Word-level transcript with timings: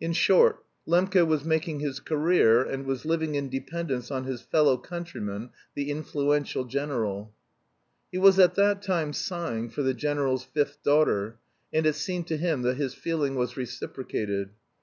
In 0.00 0.14
short, 0.14 0.64
Lembke 0.86 1.26
was 1.26 1.44
making 1.44 1.80
his 1.80 2.00
career, 2.00 2.62
and 2.62 2.86
was 2.86 3.04
living 3.04 3.34
in 3.34 3.50
dependence 3.50 4.10
on 4.10 4.24
his 4.24 4.40
fellow 4.40 4.78
countryman, 4.78 5.50
the 5.74 5.90
influential 5.90 6.64
general. 6.64 7.34
He 8.10 8.16
was 8.16 8.38
at 8.38 8.54
that 8.54 8.80
time 8.80 9.12
sighing 9.12 9.68
for 9.68 9.82
the 9.82 9.92
general's 9.92 10.44
fifth 10.44 10.82
daughter, 10.82 11.36
and 11.70 11.84
it 11.84 11.96
seemed 11.96 12.26
to 12.28 12.38
him 12.38 12.62
that 12.62 12.78
his 12.78 12.94
feeling 12.94 13.34
was 13.34 13.58
reciprocated. 13.58 14.52